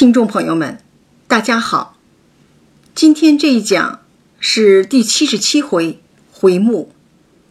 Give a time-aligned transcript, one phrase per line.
[0.00, 0.78] 听众朋友们，
[1.28, 1.98] 大家好。
[2.94, 4.00] 今天这一讲
[4.38, 6.00] 是第七十七回
[6.32, 6.94] 回目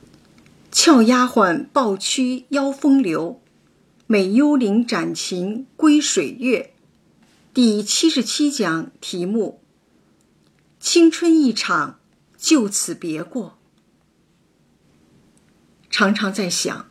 [0.73, 3.39] “俏丫鬟抱屈邀风流，
[4.07, 6.73] 美幽灵斩情归水月”。
[7.53, 9.61] 第七十七讲题目
[10.81, 11.99] “青春一场，
[12.35, 13.59] 就此别过”。
[15.91, 16.87] 常常在想，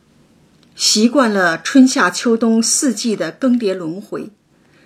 [0.73, 4.31] 习惯了春夏秋冬四季的更迭轮回。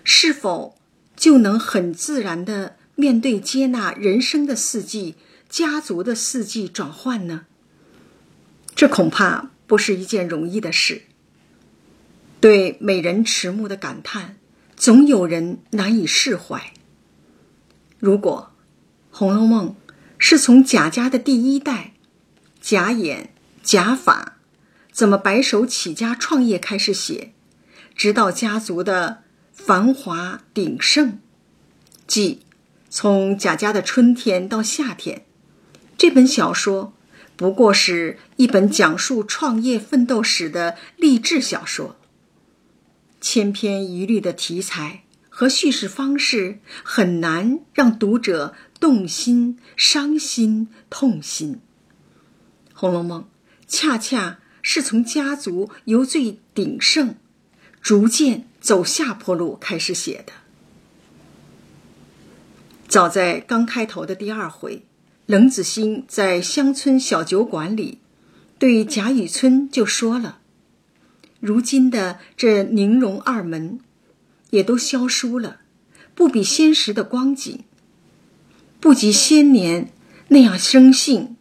[0.04, 0.78] 是否
[1.16, 5.16] 就能很自然的面对接纳人生的四季、
[5.48, 7.46] 家族的四季转换呢？
[8.76, 11.04] 这恐怕不是一件容易的事。
[12.42, 14.38] 对美人迟暮的感叹，
[14.76, 16.74] 总有人难以释怀。
[18.00, 18.52] 如果
[19.18, 19.70] 《红楼梦》
[20.18, 21.94] 是从贾家的第一代
[22.60, 24.38] 贾演、贾法
[24.92, 27.32] 怎么白手起家创业开始写，
[27.96, 29.23] 直到家族的。
[29.54, 31.20] 繁华鼎盛，
[32.08, 32.42] 即
[32.90, 35.26] 从贾家的春天到夏天，
[35.96, 36.94] 这本小说
[37.38, 41.96] 不过是一本讲述创业奋斗史的励志小说。
[43.22, 51.54] 千篇一律的题材和叙事方式很难让读者动心、伤心、痛心。
[52.74, 53.22] 《红楼梦》
[53.68, 57.16] 恰恰是从家族由最鼎盛，
[57.82, 58.50] 逐渐。
[58.64, 60.32] 走下坡路开始写的。
[62.88, 64.86] 早在刚开头的第二回，
[65.26, 68.00] 冷子兴在乡村小酒馆里，
[68.58, 70.40] 对贾雨村就说了
[71.42, 73.82] ：“如今的这宁荣二门，
[74.52, 75.60] 也都消疏了，
[76.16, 77.66] 不比先时的光景，
[78.80, 79.92] 不及先年
[80.30, 81.36] 那样生性，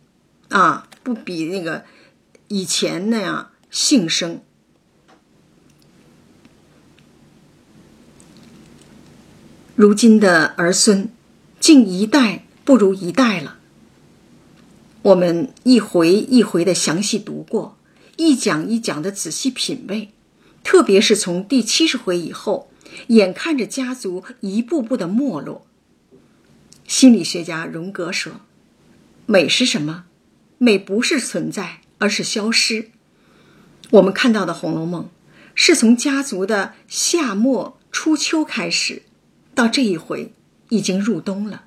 [0.48, 1.84] 啊，不比那个
[2.48, 4.42] 以前那样性生。”
[9.82, 11.08] 如今的儿孙，
[11.58, 13.58] 竟一代不如一代了。
[15.02, 17.76] 我们一回一回的详细读过，
[18.16, 20.10] 一讲一讲的仔细品味，
[20.62, 22.70] 特别是从第七十回以后，
[23.08, 25.66] 眼看着家族一步步的没落。
[26.86, 28.34] 心理学家荣格说
[29.26, 30.04] ：“美是什么？
[30.58, 32.92] 美不是存在，而是消失。”
[33.90, 35.02] 我们看到的《红楼梦》，
[35.56, 39.02] 是从家族的夏末初秋开始。
[39.54, 40.34] 到这一回，
[40.70, 41.64] 已经入冬了。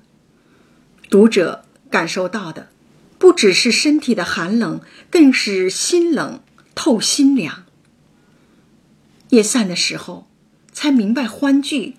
[1.08, 2.68] 读者感受到的，
[3.18, 4.80] 不只是身体的寒冷，
[5.10, 6.42] 更是心冷
[6.74, 7.64] 透心凉。
[9.30, 10.28] 夜散的时候，
[10.72, 11.94] 才明白欢聚；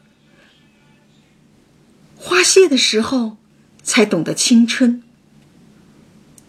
[2.16, 3.38] 花谢的时候，
[3.84, 5.04] 才懂得青春。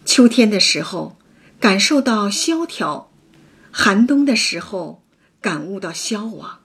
[0.05, 1.17] 秋天的时候，
[1.59, 3.09] 感受到萧条；
[3.71, 5.03] 寒冬的时候，
[5.39, 6.58] 感悟到消亡。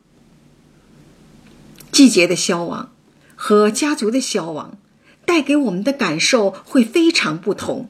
[1.94, 2.92] 季节的消亡
[3.36, 4.76] 和家族的消亡，
[5.24, 7.88] 带给我们的感受会非常不同。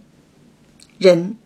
[0.98, 1.38] 人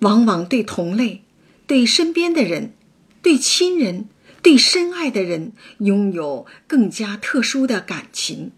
[0.00, 1.22] 往往对同类、
[1.66, 2.74] 对身边的人、
[3.22, 4.04] 对亲人、
[4.42, 8.52] 对深爱的人，拥有更加特殊的感情。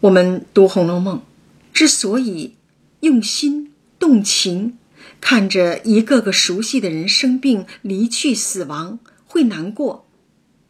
[0.00, 1.18] 我们读《红楼梦》，
[1.74, 2.54] 之所以
[3.00, 4.78] 用心动情，
[5.20, 10.05] 看着一个个熟悉的人生病、离去、死亡，会难过。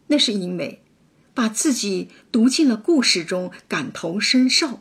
[0.08, 0.82] 那是因为
[1.34, 4.80] 把自己读进了故事中，感同身受。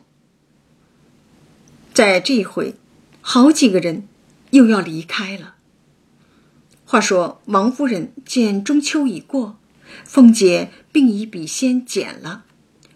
[1.92, 2.74] 在这回，
[3.20, 4.06] 好几个人
[4.50, 5.54] 又要离开了。
[6.84, 9.58] 话说王夫人见中秋已过，
[10.04, 12.44] 凤姐病已比先减了，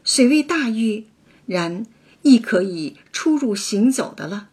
[0.05, 1.07] 虽未大愈，
[1.47, 1.85] 然
[2.23, 4.49] 亦可以出入行走的了，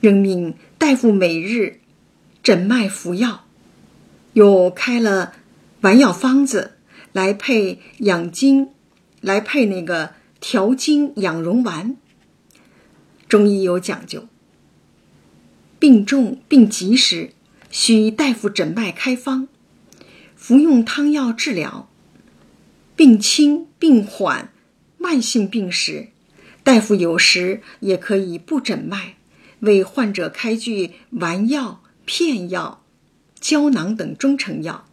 [0.00, 1.80] 仍命大夫每日
[2.42, 3.44] 诊脉服药，
[4.34, 5.32] 又开了。
[5.88, 6.72] 丸药方子
[7.14, 8.72] 来配养精，
[9.22, 11.96] 来配那个调经养荣丸。
[13.26, 14.28] 中医有讲究，
[15.78, 17.30] 病重病急时，
[17.70, 19.48] 需大夫诊脉开方，
[20.36, 21.86] 服用汤药治疗；
[22.94, 24.52] 病轻病缓，
[24.98, 26.08] 慢性病时，
[26.62, 29.14] 大夫有时也可以不诊脉，
[29.60, 32.84] 为患者开具丸药、片药、
[33.40, 34.84] 胶囊等中成药。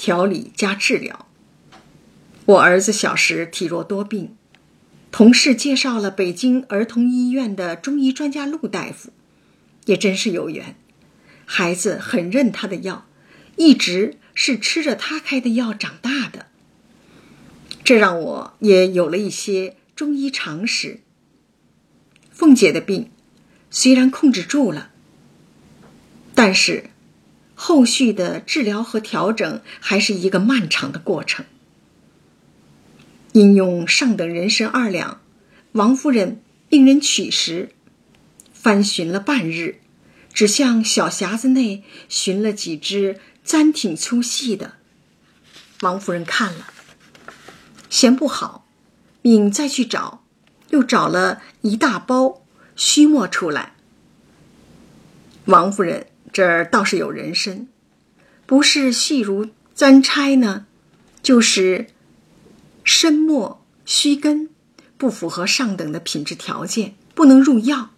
[0.00, 1.26] 调理加治疗。
[2.46, 4.34] 我儿子小时体弱多病，
[5.12, 9.12] 同事介绍了北京儿童医院的中医专家陆大夫，
[9.84, 10.74] 也真是有缘。
[11.44, 13.04] 孩子很认他的药，
[13.56, 16.46] 一直是吃着他开的药长大的。
[17.84, 21.00] 这让我也有了一些中医常识。
[22.32, 23.10] 凤姐的病
[23.70, 24.92] 虽然控制住了，
[26.34, 26.89] 但是。
[27.62, 31.44] 后续的治疗和调整还是一个漫长的过程。
[33.32, 35.20] 应用上等人参二两，
[35.72, 36.40] 王夫人
[36.70, 37.72] 命人取时，
[38.54, 39.78] 翻寻了半日，
[40.32, 44.76] 只向小匣子内寻了几支簪挺粗细的。
[45.82, 46.68] 王夫人看了，
[47.90, 48.66] 嫌不好，
[49.20, 50.24] 命再去找，
[50.70, 52.42] 又找了一大包
[52.74, 53.74] 须末出来。
[55.44, 56.06] 王夫人。
[56.32, 57.66] 这儿倒是有人参，
[58.46, 60.66] 不是细如簪钗呢，
[61.22, 61.88] 就是
[62.84, 64.48] 参末须根，
[64.96, 67.90] 不符合上等的品质条件，不能入药。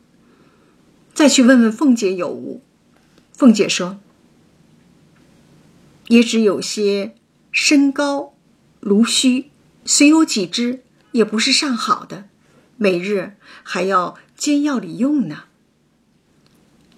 [1.12, 2.62] 再去问问凤姐有无？
[3.32, 3.98] 凤姐说，
[6.08, 7.14] 也只有些
[7.52, 8.34] 参膏、
[8.80, 9.50] 芦须，
[9.84, 12.28] 虽有几支，也不是上好的，
[12.76, 15.44] 每日还要煎药里用呢。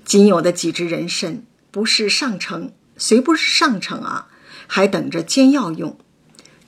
[0.04, 4.28] 仅有的几支人参不是上乘，虽不是上乘啊，
[4.66, 5.98] 还等着煎药用。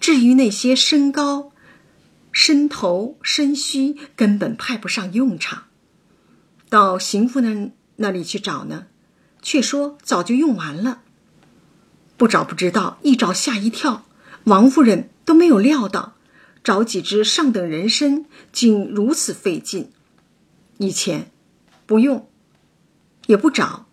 [0.01, 1.53] 至于那些参膏、
[2.33, 5.65] 参头、参须，根本派不上用场。
[6.69, 8.87] 到邢夫人那里去找呢，
[9.43, 11.03] 却说早就用完了。
[12.17, 14.07] 不找不知道，一找吓一跳。
[14.45, 16.15] 王夫人都没有料到，
[16.65, 19.91] 找几支上等人参竟如此费劲。
[20.79, 21.31] 以前
[21.85, 22.29] 不用。
[23.27, 23.87] 也不找，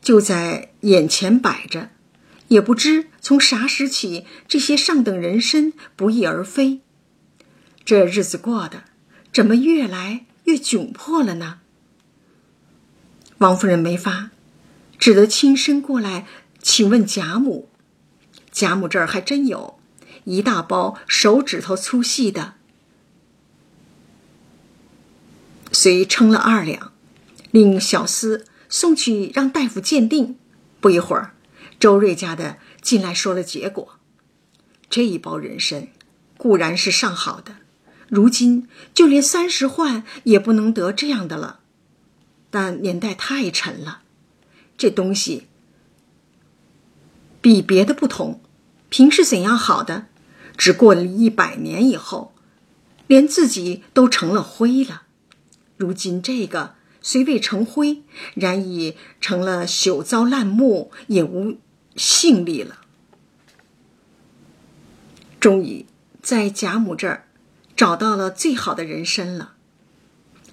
[0.00, 1.90] 就在眼前摆着，
[2.48, 6.80] 也不知从啥时起，这些上等人参不翼而飞。
[7.84, 8.84] 这日子过得
[9.32, 11.60] 怎么越来越窘迫了呢？
[13.38, 14.30] 王夫人没法，
[14.98, 16.26] 只得亲身过来
[16.60, 17.68] 请问贾母。
[18.50, 19.78] 贾母这儿还真有
[20.24, 22.54] 一大包手指头粗细的，
[25.70, 26.92] 虽称了二两，
[27.50, 28.44] 令小厮。
[28.68, 30.36] 送去让大夫鉴定，
[30.80, 31.34] 不一会儿，
[31.78, 33.98] 周瑞家的进来说了结果。
[34.88, 35.88] 这一包人参
[36.36, 37.56] 固然是上好的，
[38.08, 41.60] 如今就连三十换也不能得这样的了。
[42.50, 44.02] 但年代太沉了，
[44.78, 45.48] 这东西
[47.40, 48.40] 比别的不同。
[48.88, 50.06] 平是怎样好的，
[50.56, 52.32] 只过了一百年以后，
[53.08, 55.02] 连自己都成了灰了。
[55.76, 56.75] 如今这个。
[57.06, 58.02] 虽未成灰，
[58.34, 61.56] 然已成了朽糟烂木，也无
[61.94, 62.80] 性力了。
[65.38, 65.86] 终于
[66.20, 67.28] 在贾母这儿
[67.76, 69.52] 找到了最好的人参了，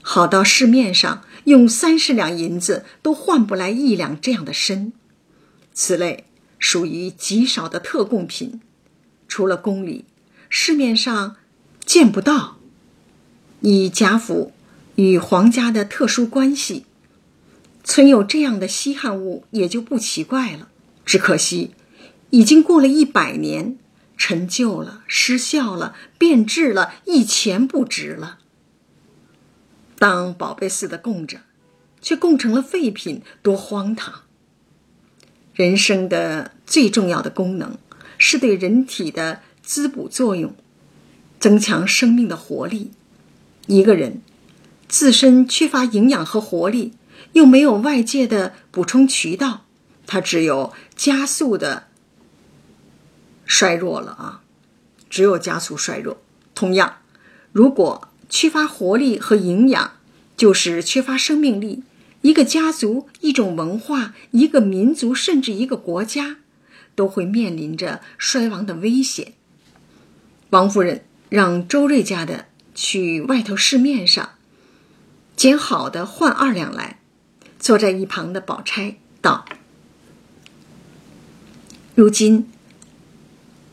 [0.03, 4.93] 好到市面上用三十两银子都换不来一两这样的参。
[5.73, 6.25] 此类
[6.59, 8.61] 属于极少的特供品，
[9.27, 10.05] 除了宫里，
[10.49, 11.37] 市面上
[11.83, 12.59] 见不到。
[13.61, 14.52] 以贾府。
[14.95, 16.85] 与皇家的特殊关系，
[17.83, 20.69] 存有这样的稀罕物也就不奇怪了。
[21.03, 21.71] 只可惜，
[22.29, 23.77] 已经过了一百年，
[24.15, 28.37] 陈旧了，失效了，变质了，一钱不值了。
[29.97, 31.39] 当宝贝似的供着，
[31.99, 34.21] 却供成了废品，多荒唐！
[35.55, 37.77] 人生的最重要的功能，
[38.17, 40.55] 是对人体的滋补作用，
[41.39, 42.91] 增强生命的活力。
[43.65, 44.21] 一个人。
[44.93, 46.93] 自身缺乏营养和活力，
[47.31, 49.65] 又没有外界的补充渠道，
[50.05, 51.87] 它只有加速的
[53.43, 54.41] 衰弱了啊！
[55.09, 56.21] 只有加速衰弱。
[56.53, 56.97] 同样，
[57.51, 59.93] 如果缺乏活力和营养，
[60.37, 61.81] 就是缺乏生命力。
[62.21, 66.37] 一个家族、一种文化、一个民族，甚至一个国家，
[66.93, 69.33] 都会面临着衰亡的危险。
[70.51, 72.45] 王夫人让周瑞家的
[72.75, 74.33] 去外头市面上。
[75.43, 76.99] 捡好的换二两来，
[77.59, 79.43] 坐在一旁的宝钗道
[81.95, 82.49] ：“如今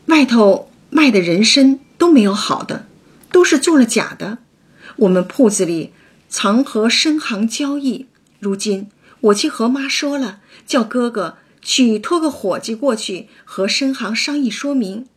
[0.07, 2.87] 外头卖的人参都没有好的，
[3.31, 4.39] 都是做了假的。
[4.97, 5.93] 我们铺子里
[6.29, 8.07] 常和参行交易，
[8.41, 8.89] 如今
[9.21, 15.07] 我去和妈说了，叫哥哥去托个伙计过去和参行商议说明，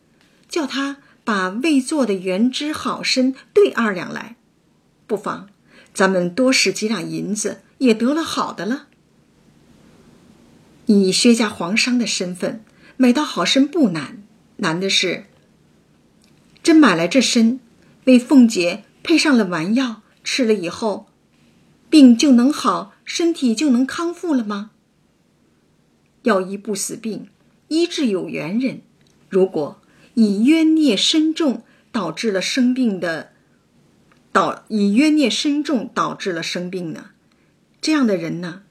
[0.47, 4.37] 叫他把未做的原汁好参兑二两来，
[5.05, 5.49] 不妨。”
[5.95, 8.87] 咱们多使几两银子，也得了好的了。
[10.87, 12.61] 以薛家皇商的身份，
[12.97, 14.21] 买到好参不难，
[14.57, 15.23] 难的是，
[16.61, 17.61] 真买来这参，
[18.03, 21.07] 为凤姐配上了丸药，吃了以后，
[21.89, 24.71] 病就能好，身体就能康复了吗？
[26.23, 27.29] 药医不死病，
[27.69, 28.81] 医治有缘人。
[29.29, 29.79] 如果
[30.15, 33.31] 以冤孽深重，导致了生病的。
[34.35, 37.11] 导以冤孽深重导致了生病呢，
[37.79, 38.63] 这样的人呢，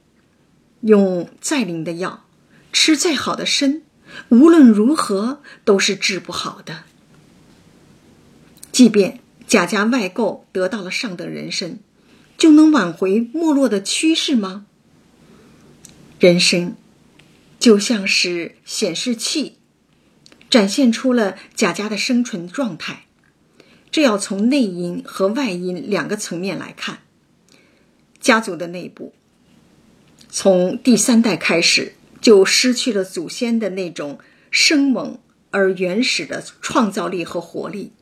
[0.82, 2.26] 用再灵的药，
[2.70, 3.80] 吃再好的参，
[4.28, 6.82] 无论如何都是治不好的。
[8.72, 11.78] 即便贾家外购得到了上等人参，
[12.36, 14.66] 就能挽回没落的趋势吗？
[16.20, 16.76] 人参
[17.58, 19.56] 就像是显示器，
[20.50, 23.06] 展现出了贾家的生存状态。
[23.94, 26.98] 这要从内因和外因两个层面来看。
[28.18, 29.14] 家族的内部，
[30.28, 34.18] 从第三代开始就失去了祖先的那种
[34.50, 35.20] 生猛
[35.52, 37.92] 而原始的创造力和活力，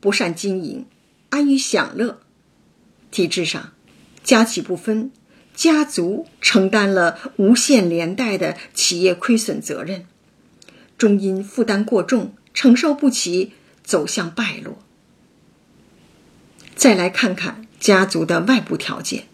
[0.00, 0.86] 不善经营，
[1.28, 2.20] 安于享乐。
[3.10, 3.74] 体制上，
[4.24, 5.12] 家企不分，
[5.54, 10.06] 家族承担了无限连带的企业亏损责任，
[10.96, 13.52] 终因负担过重，承受不起，
[13.84, 14.78] 走向败落。
[16.80, 19.24] 再来看看家族的外部条件。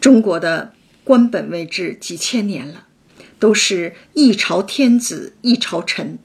[0.00, 0.74] 中国的
[1.04, 2.88] 官本位制几千年了，
[3.38, 6.18] 都是一朝天子一朝臣。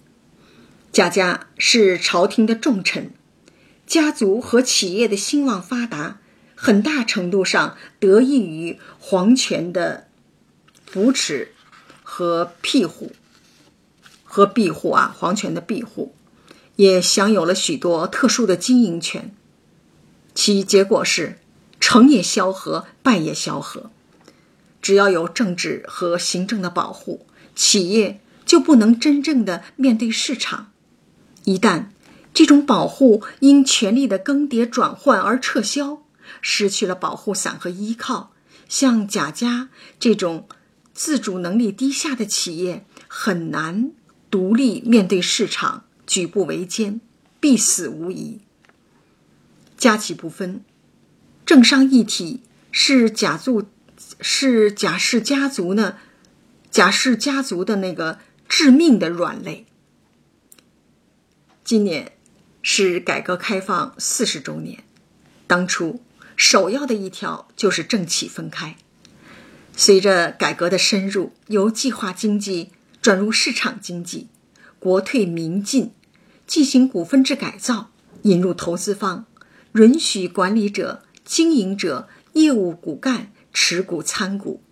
[0.91, 3.11] 贾家是朝廷的重臣，
[3.85, 6.19] 家族和企业的兴旺发达，
[6.55, 10.07] 很大程度上得益于皇权的
[10.87, 11.53] 扶持
[12.01, 13.11] 和庇护
[14.23, 16.15] 和庇护啊，皇权的庇护，
[16.77, 19.35] 也享有了许多特殊的经营权。
[20.33, 21.39] 其结果是。
[21.81, 23.89] 成也萧何，败也萧何。
[24.81, 30.71] 只要有政治和行政的保护，企业就不能真正的面对市场。
[31.45, 31.85] 一旦
[32.33, 36.03] 这种保护因权力的更迭转换而撤销，
[36.41, 38.33] 失去了保护伞和依靠，
[38.67, 40.49] 像贾家这种
[40.93, 43.91] 自主能力低下的企业，很难
[44.29, 46.99] 独立面对市场，举步维艰，
[47.39, 48.41] 必死无疑。
[49.79, 50.63] 家企不分。
[51.43, 53.65] 政商一体是贾族，
[54.21, 55.97] 是贾氏家族呢，
[56.69, 59.65] 贾氏家族的那个致命的软肋。
[61.63, 62.11] 今年
[62.61, 64.83] 是改革开放四十周年，
[65.47, 66.01] 当初
[66.35, 68.75] 首要的一条就是政企分开。
[69.75, 72.71] 随着改革的深入，由计划经济
[73.01, 74.27] 转入市场经济，
[74.77, 75.93] 国退民进，
[76.45, 77.91] 进行股份制改造，
[78.23, 79.25] 引入投资方，
[79.73, 81.03] 允许管理者。
[81.25, 84.63] 经营者、业务骨干持股参股，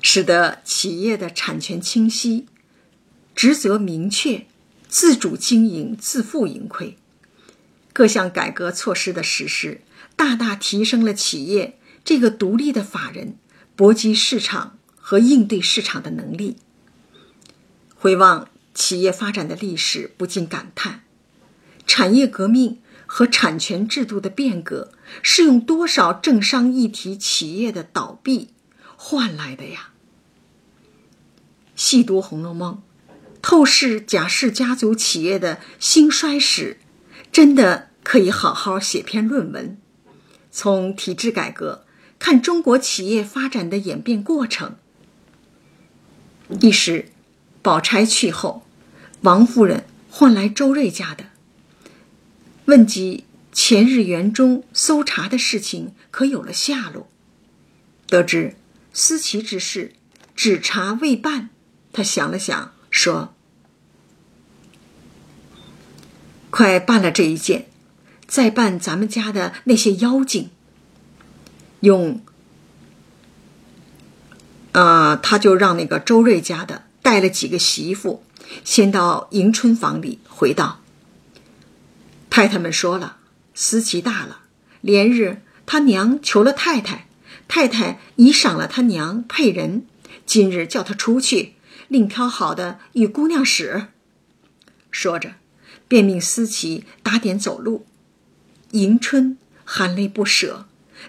[0.00, 2.46] 使得企业的产权清晰、
[3.34, 4.46] 职责明确、
[4.86, 6.96] 自主经营、自负盈亏。
[7.92, 9.80] 各项改革措施的实施，
[10.14, 13.36] 大大提升了企业这个独立的法人
[13.74, 16.54] 搏击市场和应对市场的能力。
[17.96, 21.02] 回望企业发展的历史，不禁感叹：
[21.84, 22.78] 产业革命。
[23.14, 24.90] 和产权制度的变革
[25.20, 28.54] 是用多少政商一体企业的倒闭
[28.96, 29.90] 换来的呀？
[31.76, 32.80] 细读《红楼梦》，
[33.42, 36.78] 透视贾氏家族企业的兴衰史，
[37.30, 39.76] 真的可以好好写篇论文。
[40.50, 41.84] 从体制改革
[42.18, 44.76] 看中国企业发展的演变过程。
[46.62, 47.10] 一时，
[47.60, 48.66] 宝钗去后，
[49.20, 51.26] 王夫人换来周瑞家的。
[52.66, 57.08] 问及前日园中搜查的事情，可有了下落？
[58.06, 58.56] 得知
[58.92, 59.94] 思琪之事
[60.36, 61.50] 只查未办，
[61.92, 63.34] 他想了想，说
[66.50, 67.68] ：“快办了这一件，
[68.26, 70.50] 再办咱们家的那些妖精。”
[71.80, 72.22] 用，
[74.72, 78.22] 啊，他就让那个周瑞家的带了几个媳妇，
[78.64, 80.81] 先到迎春房里回道。
[82.32, 83.18] 太太们说了，
[83.52, 84.40] 思琪大了，
[84.80, 87.06] 连日他娘求了太太，
[87.46, 89.84] 太太已赏了他娘配人，
[90.24, 91.56] 今日叫他出去，
[91.88, 93.88] 另挑好的与姑娘使。
[94.90, 95.34] 说着，
[95.86, 97.84] 便命思琪打点走路。
[98.70, 99.36] 迎春
[99.66, 100.64] 含泪不舍，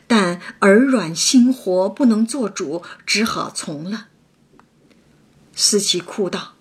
[0.05, 4.07] 但耳软心活，不能做主，只好从了。
[5.55, 6.55] 思琪哭道：“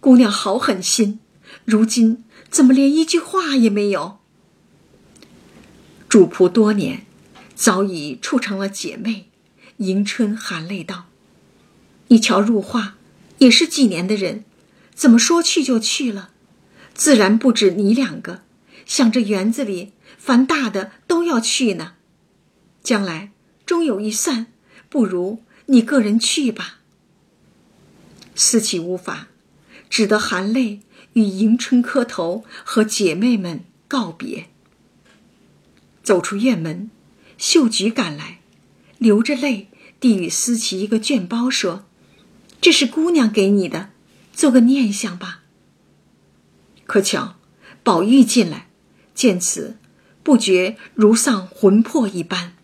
[0.00, 1.20] 姑娘好狠心，
[1.64, 4.18] 如今。”怎么连一句话也没有？
[6.08, 7.06] 主仆多年，
[7.54, 9.28] 早已处成了姐妹。
[9.76, 11.06] 迎春含泪道
[12.08, 12.96] ：“你瞧入画，
[13.38, 14.44] 也是几年的人，
[14.94, 16.32] 怎么说去就去了？
[16.92, 18.42] 自然不止你两个，
[18.84, 21.94] 想着园子里凡大的都要去呢。
[22.82, 23.30] 将来
[23.64, 24.48] 终有一散，
[24.90, 26.80] 不如你个人去吧。”
[28.34, 29.28] 思琪无法，
[29.88, 30.80] 只得含泪。
[31.14, 34.46] 与迎春磕头，和姐妹们告别。
[36.02, 36.90] 走出院门，
[37.36, 38.40] 秀菊赶来，
[38.98, 39.68] 流着泪
[40.00, 41.84] 递与思琪一个绢包，说
[42.60, 43.90] ：“这是姑娘给你的，
[44.32, 45.42] 做个念想吧。”
[46.86, 47.36] 可巧，
[47.82, 48.68] 宝玉进来，
[49.14, 49.76] 见此，
[50.22, 52.54] 不觉如丧魂魄一般。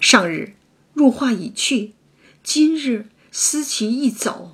[0.00, 0.54] 上日
[0.92, 1.92] 入画已去，
[2.42, 4.53] 今日思琪一走，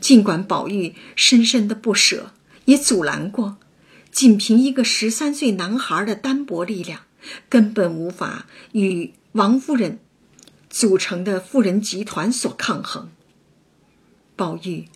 [0.00, 2.32] 尽管宝玉深深的不舍，
[2.66, 3.56] 也阻拦过，
[4.10, 7.02] 仅凭一个十三岁男孩的单薄力量，
[7.48, 9.98] 根本无法与王夫人
[10.70, 13.10] 组成的妇人集团所抗衡。
[14.36, 14.88] 宝玉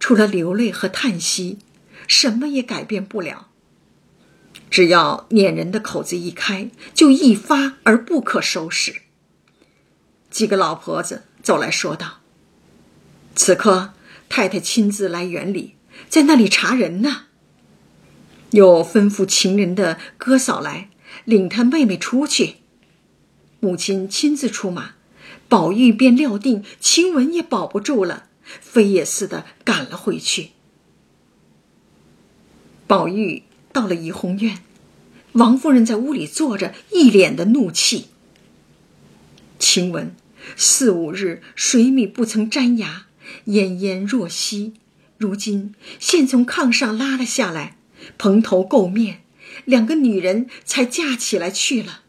[0.00, 1.58] 除了流泪和叹息，
[2.06, 3.48] 什么也改变不了。
[4.70, 9.02] 只要撵人的口子一开，就一发而不可收拾。
[10.30, 12.18] 几个老婆子走来说道
[13.34, 13.94] ：“此刻
[14.28, 15.74] 太太亲自来园里，
[16.08, 17.26] 在那里查人呢。”
[18.52, 20.88] 又吩咐情人的哥嫂来
[21.26, 22.56] 领他妹妹出去。
[23.60, 24.92] 母亲亲自出马，
[25.48, 28.28] 宝玉便料定晴雯也保不住了，
[28.60, 30.52] 飞也似的赶了回去。
[32.86, 34.62] 宝玉到了怡红院，
[35.32, 38.06] 王夫人在屋里坐着，一脸的怒气。
[39.58, 40.14] 晴雯
[40.56, 43.07] 四五日水米不曾沾牙，
[43.46, 44.74] 奄奄若息。
[45.16, 47.76] 如今现从炕上拉了下来，
[48.16, 49.22] 蓬头垢面，
[49.64, 52.02] 两个女人才架起来去了。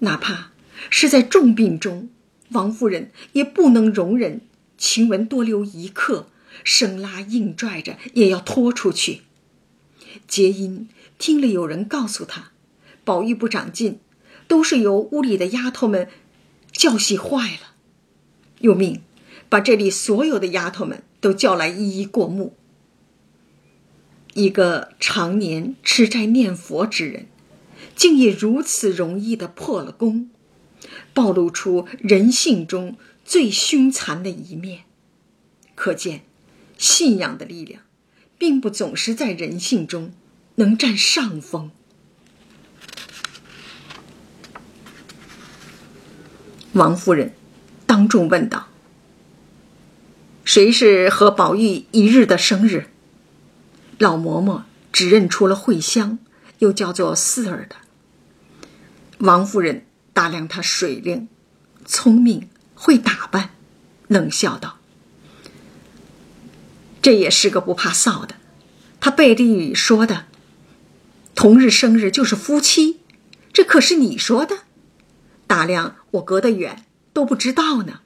[0.00, 0.52] 哪怕
[0.88, 2.08] 是在重病中，
[2.50, 4.40] 王夫人也不能容忍
[4.78, 6.28] 晴雯多留一刻，
[6.62, 9.22] 生拉硬拽着也要拖出去。
[10.26, 10.88] 结因
[11.18, 12.52] 听了有人告诉他，
[13.04, 13.98] 宝玉不长进，
[14.46, 16.08] 都是由屋里的丫头们。
[16.72, 17.74] 教习坏了，
[18.60, 19.02] 又命
[19.50, 22.56] 把这里所有的丫头们都叫来一一过目。
[24.32, 27.26] 一个常年吃斋念佛之人，
[27.96, 30.30] 竟也如此容易的破了功，
[31.12, 34.84] 暴露出人性中最凶残的一面。
[35.74, 36.22] 可见，
[36.78, 37.82] 信仰的力量，
[38.38, 40.12] 并不总是在人性中
[40.54, 41.72] 能占上风。
[46.74, 47.34] 王夫人
[47.84, 48.68] 当众问道
[50.44, 52.90] ：“谁是和宝玉一日的生日？”
[53.98, 56.18] 老嬷嬷只认出了慧香，
[56.58, 57.76] 又叫做四儿的。
[59.18, 61.28] 王夫人打量她水灵、
[61.84, 63.50] 聪明、会打扮，
[64.08, 64.78] 冷笑道
[67.02, 68.36] ：“这也是个不怕臊的。
[68.98, 70.26] 他背地里说的，
[71.34, 73.00] 同日生日就是夫妻，
[73.52, 74.58] 这可是你说的？
[75.46, 78.00] 打量。”我隔得远都不知道呢。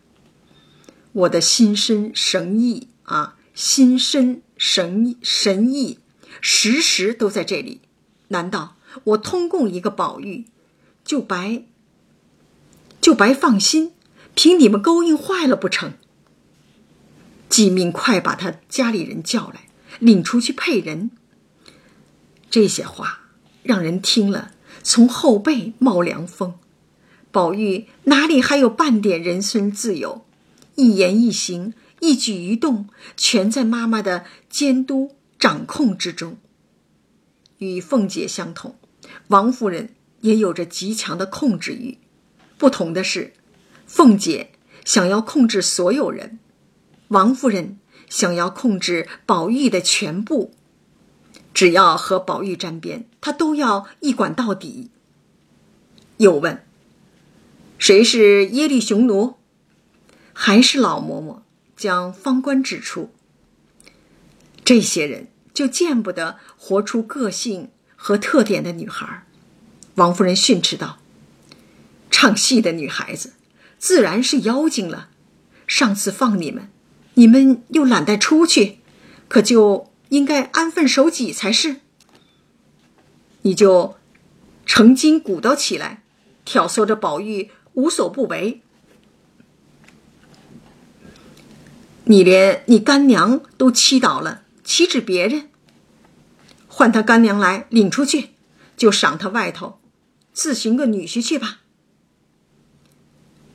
[1.15, 5.99] 我的心身神意啊，心身神神意，
[6.41, 7.81] 时时都在这里。
[8.29, 10.47] 难道我通共一个宝玉，
[11.05, 11.65] 就白
[13.01, 13.93] 就白放心，
[14.35, 15.93] 凭你们勾引坏了不成？
[17.49, 19.69] 即命快把他家里人叫来，
[20.01, 21.13] 领出去配人。
[22.51, 23.21] 这些话
[23.63, 24.51] 让人听了，
[24.83, 26.55] 从后背冒凉风。
[27.31, 30.25] 宝玉哪里还有半点人身自由？
[30.77, 36.37] 一言一行、一举一动，全在妈妈的监督掌控之中。
[37.59, 38.77] 与凤姐相同，
[39.29, 41.99] 王夫人也有着极强的控制欲。
[42.59, 43.33] 不同的是，
[43.87, 44.51] 凤姐
[44.85, 46.39] 想要控制所有人，
[47.09, 50.53] 王夫人想要控制宝玉的全部。
[51.53, 54.91] 只要和宝玉沾边，她都要一管到底。
[56.17, 56.65] 又问。
[57.79, 59.35] 谁是耶律雄奴？
[60.35, 61.39] 还是老嬷嬷
[61.77, 63.11] 将方官指出？
[64.65, 69.27] 这些人就见不得活出个性和特点的女孩。
[69.95, 70.99] 王夫人训斥道
[72.11, 73.35] ：“唱戏的女孩子，
[73.79, 75.09] 自然是妖精了。
[75.67, 76.69] 上次放你们，
[77.15, 78.81] 你们又懒得出去，
[79.29, 81.77] 可就应该安分守己才是。
[83.43, 83.97] 你就
[84.67, 86.03] 成筋鼓捣起来，
[86.45, 88.63] 挑唆着宝玉。”无所不为，
[92.05, 95.49] 你连你干娘都欺倒了，岂止别人？
[96.69, 98.31] 换他干娘来领出去，
[98.77, 99.79] 就赏他外头
[100.33, 101.61] 自寻个女婿去吧。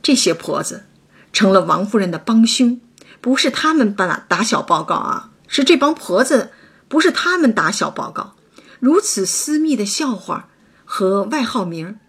[0.01, 0.85] 这些婆子
[1.31, 2.81] 成了王夫人的帮凶，
[3.21, 6.51] 不是他们打打小报告啊，是这帮婆子，
[6.87, 8.35] 不是他们打小报告。
[8.79, 10.49] 如此私密的笑话
[10.85, 11.99] 和外号名，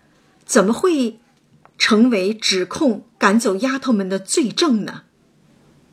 [0.44, 1.18] 怎么会？
[1.76, 5.04] 成为指控赶走丫头们的罪证呢？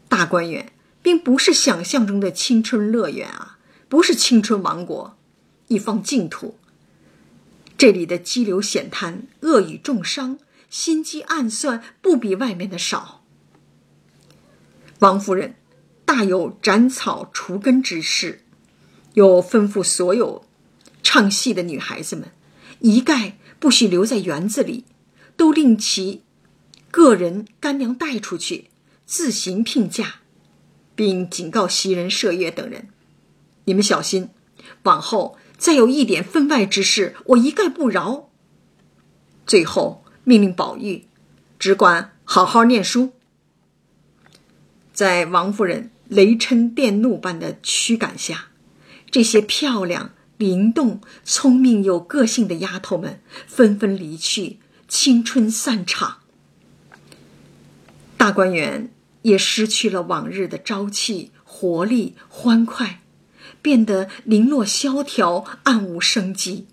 [0.09, 5.17] 大观园并不是想象中的青春乐园啊，不是青春王国，
[5.67, 6.57] 一方净土。
[7.77, 10.39] 这里的激流险滩、恶语重伤、
[10.69, 13.23] 心机暗算，不比外面的少。
[14.99, 15.55] 王夫人
[16.05, 18.43] 大有斩草除根之势，
[19.13, 20.43] 又吩咐所有
[21.03, 22.31] 唱戏的女孩子们，
[22.79, 24.85] 一概不许留在园子里，
[25.35, 26.23] 都令其
[26.89, 28.69] 个人干娘带出去，
[29.07, 30.15] 自行聘嫁，
[30.93, 32.89] 并警告袭人、麝月等人
[33.63, 34.29] ：“你们小心，
[34.83, 38.29] 往后再有一点分外之事，我一概不饶。”
[39.47, 41.07] 最后命令宝玉
[41.57, 43.13] 只管好好念书。
[44.91, 48.49] 在王夫人雷嗔电怒般的驱赶下，
[49.09, 56.17] 这些漂亮、灵动、聪明、有个性的丫头们纷纷离去，青春散场。
[58.17, 58.91] 大观园
[59.27, 63.01] 也失去了往日的朝气、活力、欢快，
[63.61, 66.65] 变得零落萧条、暗无生机。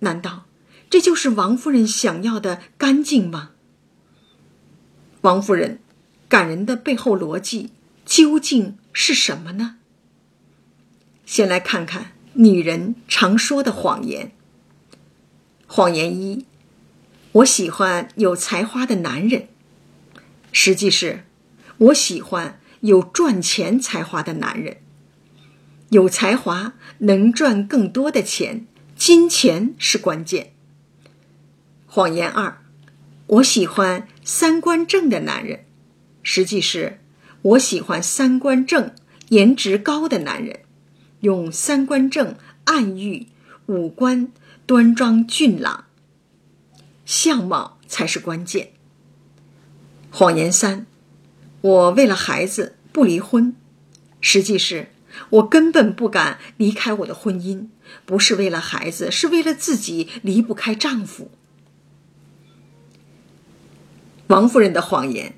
[0.00, 0.44] 难道
[0.90, 3.52] 这就是王夫人想要的干净吗？
[5.22, 5.80] 王夫人。
[6.26, 7.70] 感人的背后逻辑
[8.04, 9.76] 究竟是什么呢？
[11.24, 14.32] 先来看看女人常说的谎言。
[15.68, 16.44] 谎言一：
[17.32, 19.48] 我喜欢有才华的男人。
[20.50, 21.24] 实际是，
[21.78, 24.78] 我喜欢有赚钱才华的男人。
[25.90, 30.52] 有才华能赚更多的钱，金钱是关键。
[31.86, 32.58] 谎言二：
[33.26, 35.64] 我喜欢三观正的男人。
[36.22, 37.00] 实际是，
[37.42, 38.92] 我喜欢三观正、
[39.28, 40.60] 颜值高的男人，
[41.20, 43.28] 用三观正暗喻
[43.66, 44.32] 五官
[44.66, 45.84] 端庄俊朗，
[47.04, 48.70] 相貌才是关键。
[50.10, 50.86] 谎言三，
[51.64, 53.56] 我为了孩子不离婚，
[54.20, 54.88] 实际是
[55.30, 57.68] 我根本不敢离开我的婚姻，
[58.04, 61.30] 不是为了孩子，是为了自己离不开丈夫。
[64.26, 65.36] 王夫人的谎言。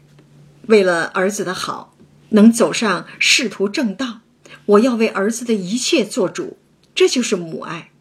[0.62, 1.94] 为了儿子的好，
[2.30, 4.22] 能走上仕途正道，
[4.64, 6.58] 我要为儿子的一切做主，
[6.92, 7.92] 这就是母爱。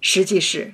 [0.00, 0.72] 实际是，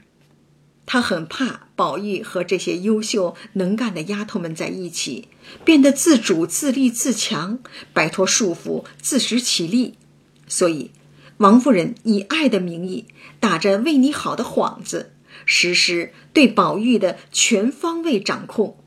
[0.90, 5.29] 他很怕宝玉和这些优秀能干的丫头们在一起，
[5.62, 7.59] 变得自主、自立、自强，
[7.92, 9.98] 摆脱束缚，自食其力。
[10.46, 10.90] 所以，
[11.37, 13.05] 王夫人以爱的名义，
[13.38, 15.12] 打着为你好的幌子，
[15.44, 18.79] 实施对宝玉的全方位掌控，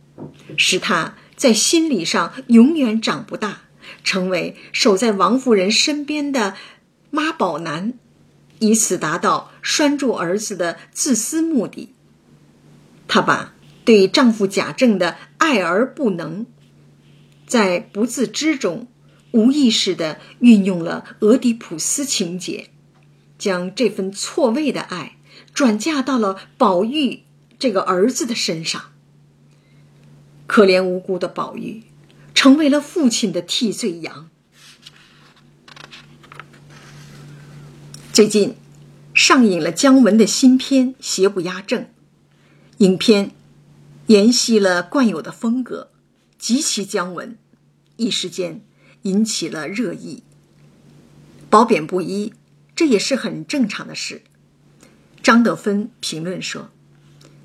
[0.57, 1.15] 使他。
[1.35, 3.61] 在心理上永远长不大，
[4.03, 6.55] 成为守在王夫人身边的
[7.09, 7.93] 妈宝男，
[8.61, 11.93] 以此达到拴住儿子的自私目的。
[13.07, 16.45] 她把对丈夫贾政的爱而不能，
[17.47, 18.87] 在不自知中
[19.31, 22.69] 无意识的运用了俄狄浦斯情节，
[23.39, 25.17] 将这份错位的爱
[25.53, 27.23] 转嫁到了宝玉
[27.57, 28.91] 这个儿子的身上。
[30.45, 31.81] 可怜无辜的宝玉，
[32.35, 34.29] 成为了父亲的替罪羊。
[38.13, 38.55] 最近
[39.13, 41.83] 上映了姜文的新片《邪不压正》，
[42.79, 43.31] 影片
[44.07, 45.89] 沿袭了惯有的风格，
[46.37, 47.37] 极其姜文，
[47.95, 48.65] 一时间
[49.03, 50.23] 引起了热议。
[51.49, 52.33] 褒贬不一，
[52.75, 54.23] 这也是很正常的事。
[55.23, 56.69] 张德芬评论说：“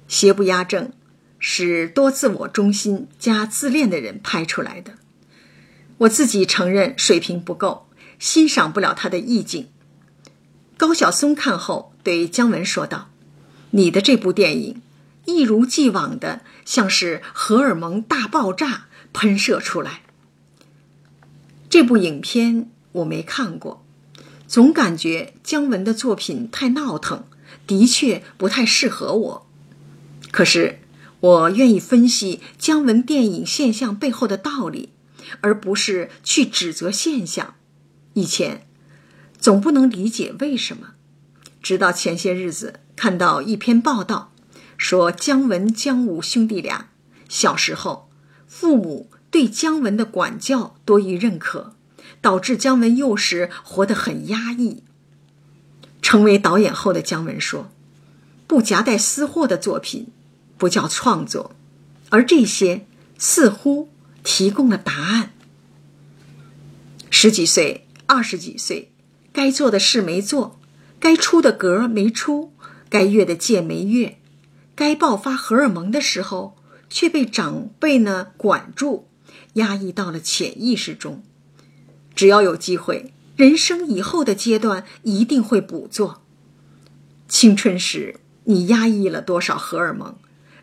[0.08, 0.92] 邪不压正。”
[1.38, 4.94] 是多自我中心加自恋的人拍出来的。
[5.98, 9.68] 我自己承认水平不够，欣赏不了他的意境。
[10.76, 13.10] 高晓松看后对姜文说道
[13.72, 14.82] ：“你的这部电影
[15.24, 20.02] 一如既往的像是荷尔蒙大爆炸喷射出来。”
[21.70, 23.84] 这部影片我没看过，
[24.46, 27.24] 总感觉姜文的作品太闹腾，
[27.66, 29.46] 的确不太适合我。
[30.30, 30.80] 可是。
[31.20, 34.90] 我愿意分析姜文电影现象背后的道理，
[35.40, 37.54] 而不是去指责现象。
[38.12, 38.65] 以前
[39.46, 40.94] 总不能理解为什么，
[41.62, 44.32] 直到前些日子看到一篇报道，
[44.76, 46.88] 说姜文、姜武兄弟俩
[47.28, 48.10] 小时候
[48.48, 51.76] 父母对姜文的管教多于认可，
[52.20, 54.82] 导致姜文幼时活得很压抑。
[56.02, 57.70] 成为导演后的姜文说
[58.48, 60.08] ：“不夹带私货的作品。”
[60.58, 61.54] 不叫创作，
[62.10, 62.84] 而这些
[63.16, 63.90] 似乎
[64.24, 65.30] 提供了答案。
[67.10, 68.90] 十几岁、二十几岁，
[69.36, 70.58] 该做的事没做，
[70.98, 72.54] 该出的格没出，
[72.88, 74.16] 该越的界没越，
[74.74, 76.56] 该爆发荷尔蒙的时候，
[76.88, 79.06] 却被长辈呢管住，
[79.52, 81.22] 压抑到了潜意识中。
[82.14, 86.22] 只要有机会，人生以后的阶段一定会补做。
[87.28, 90.16] 青春时你压抑了多少荷尔蒙？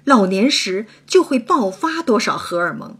[0.04, 2.98] 老年时就会爆发多少荷尔蒙？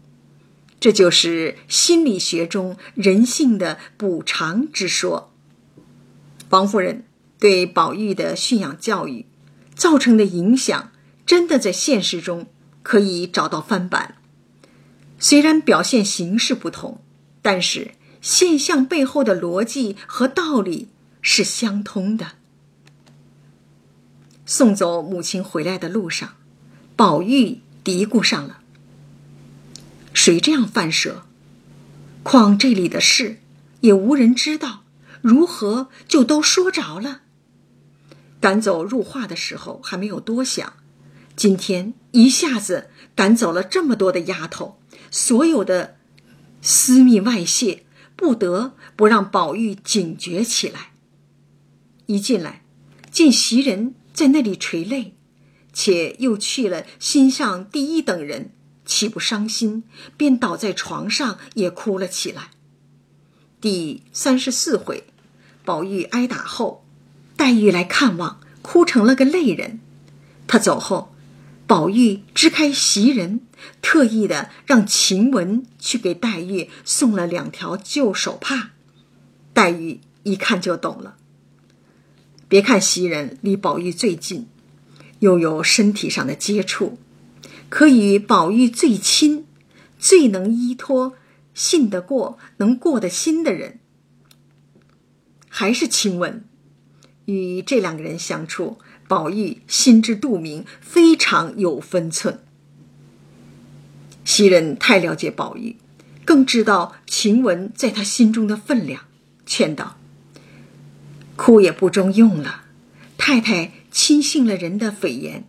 [0.78, 5.32] 这就是心理学中人性的补偿之说。
[6.54, 7.02] 王夫人
[7.40, 9.26] 对宝玉的驯养教育
[9.74, 10.92] 造成的影响，
[11.26, 12.46] 真的在现实中
[12.84, 14.14] 可以找到翻版。
[15.18, 17.00] 虽然表现形式不同，
[17.42, 20.86] 但是现象背后的逻辑和道理
[21.20, 22.34] 是相通的。
[24.46, 26.34] 送走母亲回来的路上，
[26.94, 28.60] 宝玉嘀咕上了
[30.14, 31.26] ：“谁这样犯舍？
[32.22, 33.40] 况这里的事
[33.80, 34.83] 也无人知道，
[35.24, 37.22] 如何就都说着了？”
[38.40, 40.74] 赶走入画的时候还没有多想，
[41.34, 44.78] 今天一下子赶走了这么多的丫头，
[45.10, 45.96] 所有的
[46.60, 50.92] 私密外泄，不得不让宝玉警觉起来。
[52.04, 52.62] 一进来，
[53.10, 53.94] 见袭人。
[54.14, 55.14] 在那里垂泪，
[55.72, 58.52] 且又去了心上第一等人，
[58.86, 59.82] 岂不伤心？
[60.16, 62.50] 便倒在床上也哭了起来。
[63.60, 65.02] 第三十四回，
[65.64, 66.84] 宝玉挨打后，
[67.36, 69.80] 黛玉来看望，哭成了个泪人。
[70.46, 71.14] 他走后，
[71.66, 73.40] 宝玉支开袭人，
[73.80, 78.72] 特意的让晴雯去给黛玉送了两条旧手帕。
[79.54, 81.16] 黛玉一看就懂了。
[82.46, 84.46] 别看袭人离宝玉最近，
[85.20, 86.98] 又有身体上的接触，
[87.70, 89.46] 可与宝玉最亲、
[89.98, 91.14] 最能依托、
[91.54, 93.80] 信得过、能过得心的人，
[95.56, 96.42] 还是晴雯。
[97.26, 102.40] 与这两个人相处，宝玉心知肚明，非常有分寸。
[104.24, 105.76] 袭人太了解宝玉，
[106.24, 109.04] 更知道晴雯在他心中的分量，
[109.46, 109.96] 劝道。
[111.36, 112.64] 哭也不中用了，
[113.16, 115.46] 太太轻信了人的诽言，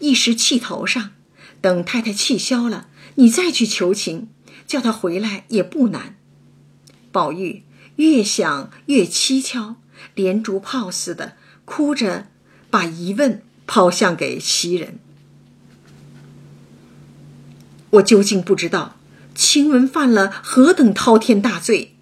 [0.00, 1.10] 一时气头上。
[1.60, 4.28] 等太太气消了，你再去求情，
[4.66, 6.16] 叫他回来也不难。
[7.12, 7.64] 宝玉
[7.96, 9.76] 越想越蹊跷，
[10.14, 12.26] 连珠炮似的哭着，
[12.70, 14.98] 把疑问抛向给袭人。
[17.90, 18.96] 我究竟不知道
[19.34, 21.94] 晴雯犯了何等滔天大罪，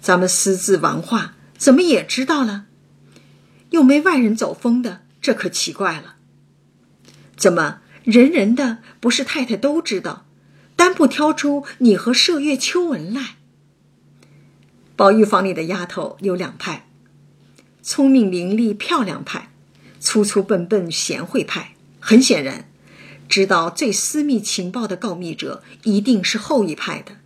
[0.00, 1.34] 咱们私自玩话。
[1.56, 2.66] 怎么也知道了？
[3.70, 6.16] 又没外人走风的，这可奇怪了。
[7.36, 10.26] 怎么人人的不是太太都知道，
[10.76, 13.36] 单不挑出你和麝月、秋纹来？
[14.96, 16.86] 宝玉房里的丫头有两派：
[17.82, 19.50] 聪明伶俐、漂亮派，
[19.98, 21.74] 粗粗笨笨、贤惠派。
[21.98, 22.68] 很显然，
[23.28, 27.16] 知道最私密情报的告密者一定是后一派的。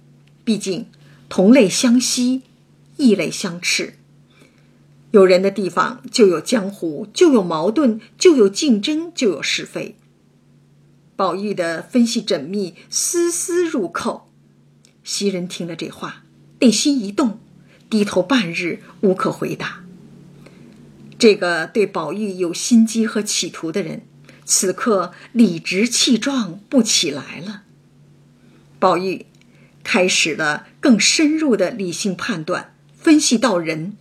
[0.45, 0.87] 毕竟
[1.29, 2.43] 同类相吸，
[2.97, 3.99] 异类相斥。
[5.11, 9.95] 有人的地方就有江湖，就有矛盾，就有竞争，就有是非。
[11.17, 14.31] 宝玉的分析缜密，丝丝入扣。
[15.05, 16.23] 袭人听了这话，
[16.61, 17.41] 内心一动，
[17.89, 19.85] 低头半日无可回答。
[21.19, 24.03] 这个对宝玉有心机和企图的人，
[24.45, 27.63] 此刻理直气壮不起来了。
[28.79, 29.27] 宝玉
[29.83, 33.97] 开始了更深入的理性判断，分析到人。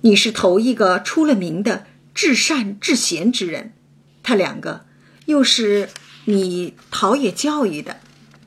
[0.00, 3.74] 你是头一个出了名的至善至贤之人，
[4.22, 4.86] 他两个
[5.26, 5.90] 又是
[6.24, 8.00] 你陶冶教育的，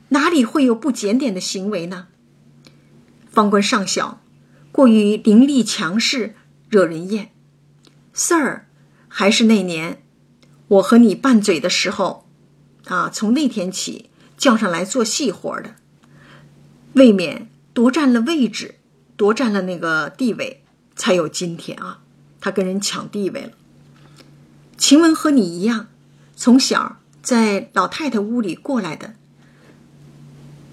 [0.08, 2.08] 哪里会有不检点的行为呢？
[3.32, 4.20] 方官尚小，
[4.70, 6.34] 过于凌厉强势，
[6.68, 7.32] 惹人厌。
[8.12, 8.68] 四儿
[9.08, 10.02] 还是那年
[10.68, 12.28] 我和你拌嘴的时候，
[12.84, 15.74] 啊，从那天起叫上来做细活的，
[16.92, 18.76] 未免夺占了位置，
[19.16, 20.60] 夺占了那个地位。
[20.94, 22.00] 才有今天啊！
[22.38, 23.52] 他跟人抢地位了。
[24.76, 25.88] 晴雯和你一样，
[26.36, 29.14] 从小在老太太屋里过来的。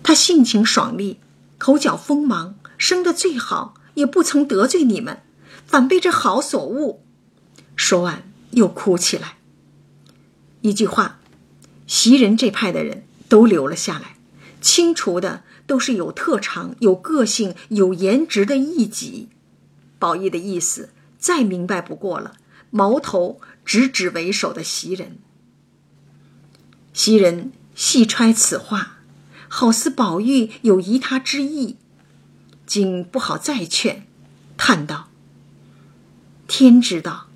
[0.04, 1.20] 他性情爽利，
[1.60, 5.22] 口角锋芒，生得最好，也不曾得罪你们，
[5.68, 7.06] 反被这好所误。
[7.76, 9.38] 说完又哭起来。
[10.62, 11.20] 一句话，
[11.86, 14.16] 袭人这派的人都留了下来，
[14.62, 19.30] 清除的都是有特长、有个性、有颜值的异己。
[20.00, 22.36] 宝玉的意思再明白不过了，
[22.72, 25.18] 矛头直指为首的袭人。
[26.94, 28.99] 袭人细揣此话，
[29.50, 31.76] 好似宝玉有疑他之意，
[32.66, 34.08] 竟不好再劝，
[34.56, 35.10] 叹道
[36.48, 37.28] ：“天知道，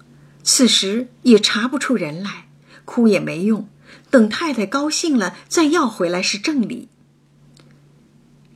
[0.42, 2.48] 此时也查不出人来，
[2.86, 3.68] 哭也没用，
[4.10, 6.88] 等太太高兴了再要回来是正理。”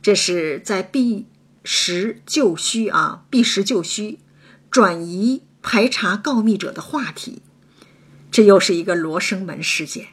[0.00, 1.26] 这是在避。
[1.70, 4.20] 实就虚啊，避实就虚，
[4.70, 7.42] 转移排查告密者的话题，
[8.30, 10.06] 这又是一个罗生门事件。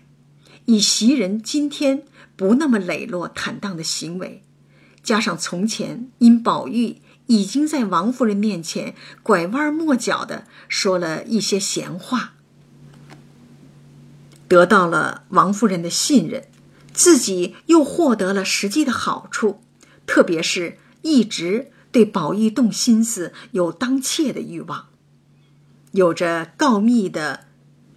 [0.65, 2.03] 以袭人今天
[2.35, 4.43] 不那么磊落坦荡的行为，
[5.01, 12.33] 加上从前因宝玉已经在王夫人面前拐弯抹角的说了一些闲话，
[14.47, 16.47] 得到了王夫人的信任，
[16.93, 19.61] 自己又获得了实际的好处，
[20.05, 24.89] 特别是一直对宝玉动心思有当妾的欲望，
[25.91, 27.45] 有着告密的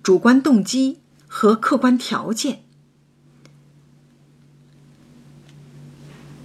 [0.02, 2.64] 主观动机和客观条件。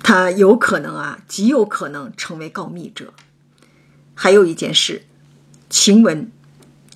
[0.03, 3.13] 他有可能啊，极有可能成为告密者。
[4.13, 5.05] 还有一件事，
[5.69, 6.29] 晴雯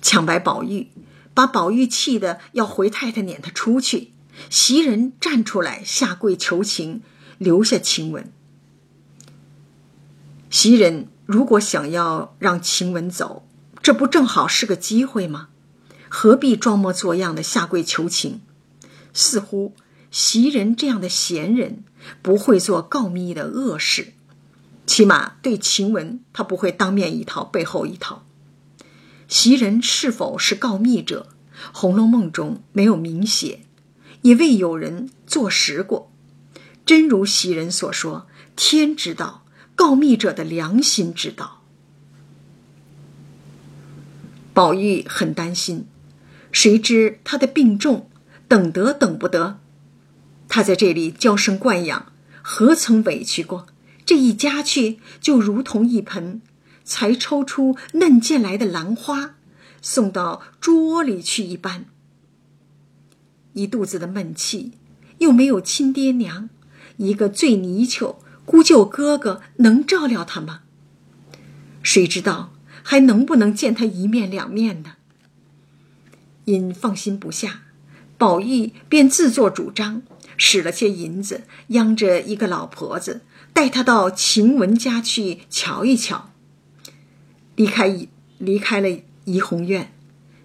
[0.00, 0.88] 抢白宝玉，
[1.34, 4.12] 把宝玉气得要回太太撵他出去。
[4.50, 7.02] 袭人站出来下跪求情，
[7.38, 8.30] 留下晴雯。
[10.48, 13.48] 袭人如果想要让晴雯走，
[13.82, 15.48] 这不正好是个机会吗？
[16.08, 18.42] 何必装模作样的下跪求情？
[19.12, 19.74] 似乎
[20.10, 21.82] 袭人这样的闲人。
[22.22, 24.12] 不会做告密的恶事，
[24.86, 28.24] 起码对晴雯，他不会当面一套背后一套。
[29.28, 31.28] 袭人是否是告密者，
[31.72, 33.60] 《红楼梦》中没有明写，
[34.22, 36.10] 也未有人坐实过。
[36.86, 41.62] 真如袭人所说，天知道，告密者的良心知道。
[44.54, 45.86] 宝玉很担心，
[46.50, 48.08] 谁知他的病重，
[48.48, 49.60] 等得等不得。
[50.48, 52.10] 他在这里娇生惯养，
[52.42, 53.66] 何曾委屈过？
[54.06, 56.40] 这一家去，就如同一盆
[56.82, 59.34] 才抽出嫩剑来的兰花，
[59.82, 61.84] 送到猪窝里去一般。
[63.52, 64.72] 一肚子的闷气，
[65.18, 66.48] 又没有亲爹娘，
[66.96, 70.62] 一个最泥鳅姑舅哥哥能照料他吗？
[71.82, 74.92] 谁知道还能不能见他一面两面呢？
[76.46, 77.60] 因放心不下，
[78.16, 80.02] 宝玉便自作主张。
[80.38, 83.20] 使了些银子，央着一个老婆子
[83.52, 86.30] 带他到晴雯家去瞧一瞧。
[87.56, 88.06] 离开
[88.38, 89.92] 离开了怡红院，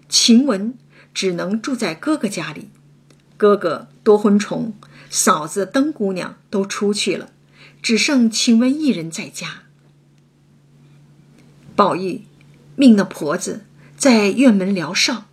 [0.08, 0.74] 晴雯
[1.14, 2.68] 只能住在哥哥家里。
[3.36, 4.74] 哥哥多婚虫，
[5.08, 7.30] 嫂子灯姑娘都出去了，
[7.80, 9.62] 只剩晴雯一人在家。
[11.76, 12.22] 宝玉
[12.76, 13.64] 命那婆子
[13.96, 15.26] 在院门聊哨，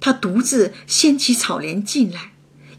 [0.00, 2.32] 他独自掀起草帘进来，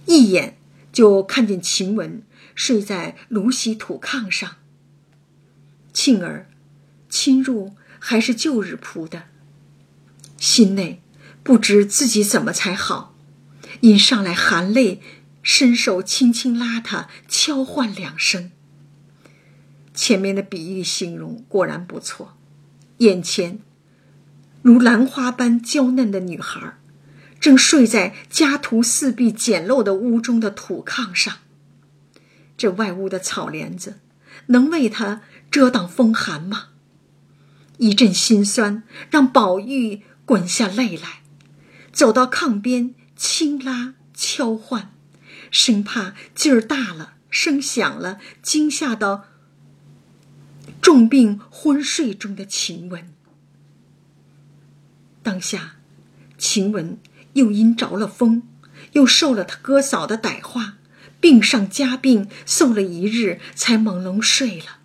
[0.05, 0.57] 一眼。
[0.93, 2.23] 就看见晴雯
[2.55, 4.57] 睡在芦席土炕上。
[5.91, 6.49] 庆儿
[7.09, 9.23] 侵入还是旧日铺的，
[10.37, 11.01] 心内
[11.43, 13.15] 不知自己怎么才好，
[13.81, 15.01] 因上来含泪，
[15.41, 18.51] 伸手轻轻拉他，敲唤两声。
[19.93, 22.37] 前面的比喻形容果然不错，
[22.97, 23.59] 眼前
[24.61, 26.77] 如兰花般娇嫩的女孩。
[27.43, 31.39] 正睡在家徒四壁、简陋的屋中的土炕上，
[32.55, 33.99] 这外屋的草帘子
[34.45, 36.69] 能为他遮挡风寒吗？
[37.79, 41.21] 一阵心酸让宝玉滚下泪来，
[41.91, 44.93] 走到炕边轻拉敲唤，
[45.51, 49.25] 生怕劲儿大了、声响了，惊吓到
[50.81, 53.13] 重病昏睡中的晴雯。
[55.21, 55.75] 当下，
[56.37, 56.97] 晴雯。
[57.33, 58.43] 又因着了风，
[58.93, 60.77] 又受了他哥嫂的歹话，
[61.19, 64.79] 病上加病，受了一日，才朦胧睡了。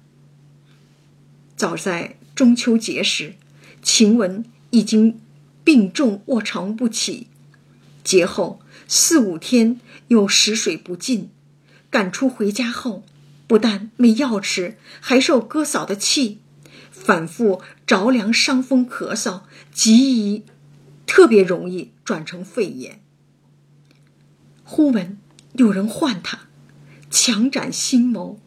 [1.57, 3.35] 早在中秋节时，
[3.83, 5.21] 晴雯已经
[5.65, 7.27] 病重卧床不起，
[8.05, 11.31] 节后四五天又食水不进，
[11.91, 13.05] 赶出回家后，
[13.47, 16.39] 不但没药吃，还受哥嫂的气，
[16.91, 20.45] 反复着凉、伤风、咳嗽，极易。
[21.07, 23.03] 特别容易转成肺炎。
[24.64, 25.18] 忽闻
[25.53, 26.49] 有人唤他，
[27.11, 28.38] 强展心眸，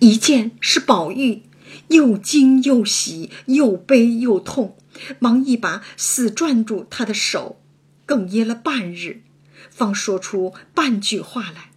[0.00, 1.40] 一见是宝玉，
[1.88, 4.76] 又惊又喜，又悲又痛，
[5.18, 7.58] 忙一把死攥住他的手，
[8.06, 9.22] 哽咽了半日，
[9.70, 11.70] 方说出半句话来：“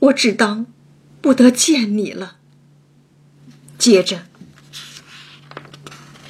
[0.00, 0.66] 我只当
[1.22, 2.36] 不得见你了。”
[3.78, 4.26] 接着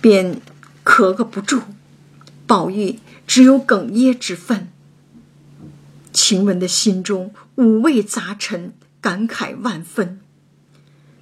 [0.00, 0.40] 便
[0.84, 1.62] 咳个不住。
[2.46, 2.98] 宝玉
[3.30, 4.72] 只有哽咽之分。
[6.12, 10.18] 晴雯的心中五味杂陈，感慨万分。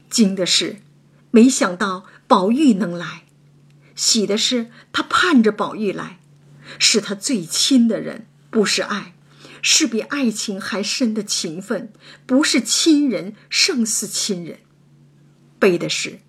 [0.09, 0.79] 惊的是，
[1.31, 3.25] 没想到宝玉能来；
[3.95, 6.19] 喜的是，他盼着宝玉来，
[6.79, 9.13] 是他最亲的人，不是爱，
[9.61, 11.93] 是比爱情还深的情分，
[12.25, 14.61] 不是亲人胜似亲人。
[15.59, 16.21] 悲的是，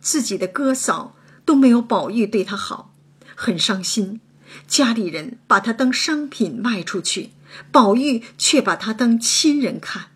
[0.00, 2.94] 自己的哥嫂都没有宝玉对他好，
[3.34, 4.20] 很伤心。
[4.66, 7.30] 家里人把他当商品卖出去，
[7.70, 10.06] 宝玉却把他当亲人看。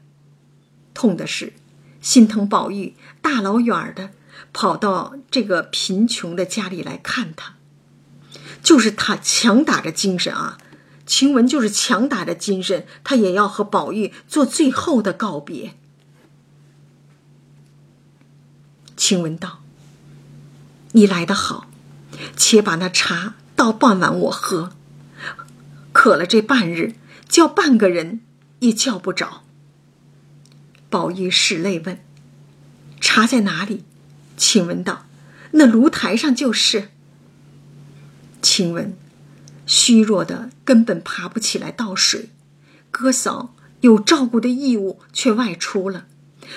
[0.94, 1.52] 痛的是，
[2.00, 4.10] 心疼宝玉大老远的
[4.52, 7.54] 跑到这个贫穷的家里来看他，
[8.62, 10.58] 就是他强打着精神啊，
[11.06, 15.74] 晴雯就是强打着精神，他也要和宝玉做最后的告别。
[18.96, 19.62] 晴雯道
[20.92, 21.70] ：“你来得好，
[22.36, 24.70] 且把那茶到傍晚我喝，
[25.92, 26.94] 渴了这半日，
[27.28, 28.20] 叫半个人
[28.60, 29.42] 也叫不着。”
[30.88, 31.98] 宝玉拭泪问
[33.00, 33.82] ：“茶在哪里？”
[34.38, 35.06] 晴雯道
[35.50, 36.90] ：“那炉台上就是。”
[38.40, 38.96] 晴雯
[39.66, 42.30] 虚弱的根本爬不起来倒水，
[42.92, 46.06] 哥嫂有照顾的义务却外出了，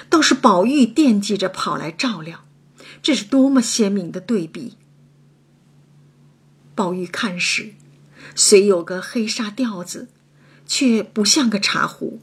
[0.08, 2.46] 倒是宝玉惦记着跑来照料，
[3.02, 4.78] 这是多么鲜明的对比！
[6.82, 7.74] 宝玉看时，
[8.34, 10.08] 虽有个黑纱吊子，
[10.66, 12.20] 却不像个茶壶，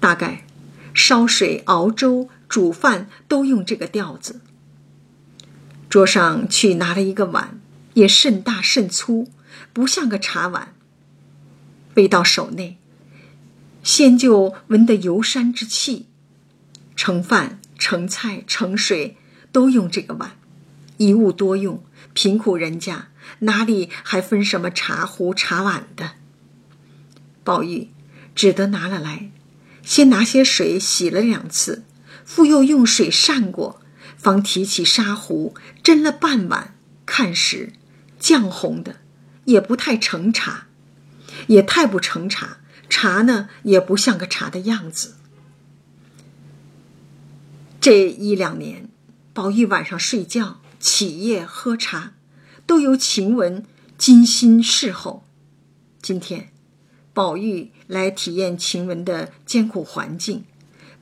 [0.00, 0.46] 大概。
[0.94, 4.40] 烧水、熬粥、煮饭都用这个吊子。
[5.90, 7.60] 桌上去拿了一个碗，
[7.92, 9.28] 也甚大甚粗，
[9.74, 10.74] 不像个茶碗。
[11.92, 12.78] 背到手内，
[13.82, 16.06] 先就闻得游山之气。
[16.96, 19.18] 盛饭、盛菜、盛水
[19.52, 20.38] 都用这个碗，
[20.96, 21.84] 一物多用。
[22.14, 23.08] 贫苦人家
[23.40, 26.12] 哪里还分什么茶壶、茶碗的？
[27.44, 27.90] 宝玉
[28.34, 29.30] 只得拿了来。
[29.82, 31.84] 先拿些水洗了两次，
[32.24, 33.82] 复又用水涮过，
[34.16, 36.76] 方提起砂壶斟了半碗。
[37.04, 37.72] 看时，
[38.20, 39.00] 绛红的，
[39.44, 40.68] 也不太成茶，
[41.48, 42.58] 也太不成茶。
[42.88, 45.16] 茶呢，也不像个茶的样子。
[47.80, 48.88] 这一两年，
[49.32, 52.12] 宝玉晚上睡觉、起夜、喝茶，
[52.72, 53.66] 都由晴雯
[53.98, 55.26] 精心侍候。
[56.00, 56.48] 今天。
[57.12, 60.44] 宝玉来体验晴雯的艰苦环境，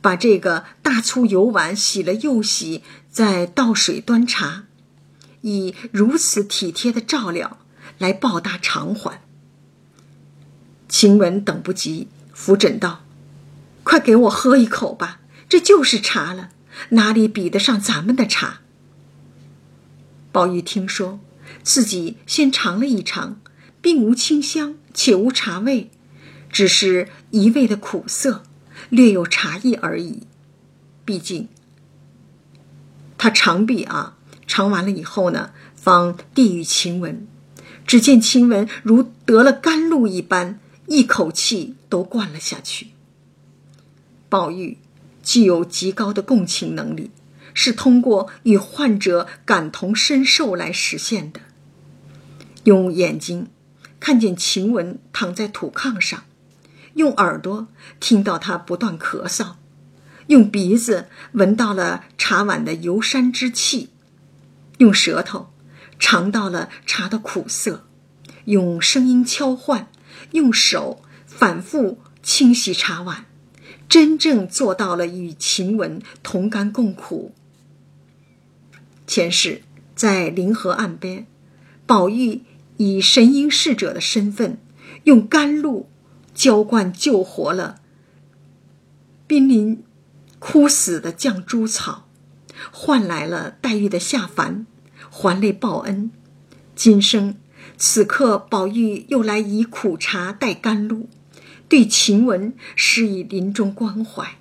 [0.01, 4.65] 把这个大粗油碗洗了又洗，再倒水端茶，
[5.43, 7.59] 以如此体贴的照料
[7.99, 9.23] 来报答偿还。
[10.89, 13.05] 晴雯等不及，扶枕道
[13.85, 16.51] ：“快给我喝一口吧，这就是茶了，
[16.89, 18.63] 哪里比得上咱们的茶？”
[20.33, 21.21] 宝玉听说，
[21.63, 23.41] 自己先尝了一尝，
[23.81, 25.91] 并无清香，且无茶味。
[26.51, 28.43] 只是一味的苦涩，
[28.89, 30.25] 略有茶意而已。
[31.05, 31.49] 毕竟，
[33.17, 37.27] 他尝毕啊，尝完了以后呢，方递与晴雯。
[37.87, 42.89] 只见晴雯如得了甘露一般，一口气都灌了下去。
[44.29, 44.79] 宝玉
[45.23, 47.11] 具有极高的共情能力，
[47.55, 51.41] 是通过与患者感同身受来实现的。
[52.65, 53.49] 用眼睛
[53.99, 56.25] 看见晴雯躺在土炕上。
[56.95, 57.69] 用耳朵
[58.01, 59.55] 听到她不断咳嗽，
[60.27, 63.91] 用鼻子闻到了茶碗的游山之气，
[64.79, 65.51] 用舌头
[65.99, 67.87] 尝到了茶的苦涩，
[68.47, 69.89] 用声音敲唤，
[70.33, 73.27] 用手反复清洗茶碗，
[73.89, 77.33] 真正做到了与晴雯同甘共苦。
[79.07, 79.63] 前世
[79.95, 81.27] 在临河岸边，
[81.87, 82.43] 宝玉
[82.81, 84.59] 以神瑛侍者的身份，
[85.05, 85.91] 用甘露。
[86.33, 87.81] 浇灌救活了
[89.27, 89.83] 濒临
[90.39, 92.09] 枯死的绛珠草，
[92.73, 94.65] 换来了黛玉的下凡，
[95.11, 96.11] 还泪报恩。
[96.75, 97.37] 今生
[97.77, 101.11] 此刻，宝玉又来以苦茶代甘露，
[101.69, 104.39] 对晴雯施以临终关怀，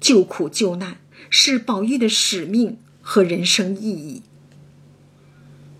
[0.00, 0.96] 救苦救难
[1.30, 4.22] 是宝玉的使命和人生意义。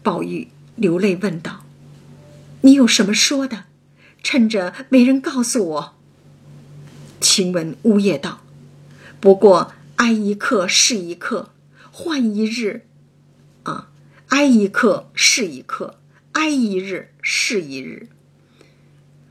[0.05, 1.65] 宝玉流泪问道
[2.63, 3.65] ：“你有什么说的？”
[4.23, 5.95] 趁着没人告诉我，
[7.21, 8.41] 晴雯呜咽道
[9.21, 11.51] ：“不过挨一刻是一刻，
[11.93, 12.87] 换一日，
[13.63, 13.91] 啊，
[14.29, 16.01] 挨一刻是一刻，
[16.33, 18.09] 挨一日是一日。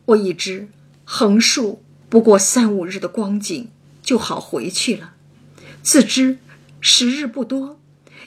[0.05, 0.69] 我已知
[1.03, 3.67] 横竖不过三五日的光景，
[4.01, 5.13] 就好回去了。
[5.83, 6.37] 自知
[6.79, 7.79] 时日不多，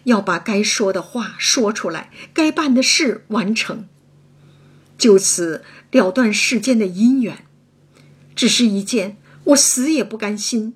[0.08, 3.86] 要把该说的话说出来，该办的事完成，
[4.98, 7.46] 就此。”了断世间的姻缘，
[8.36, 10.74] 只是一件我死也不甘心。